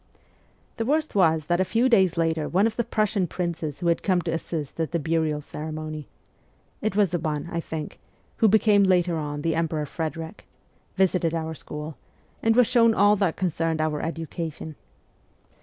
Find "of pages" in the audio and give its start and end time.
13.53-13.59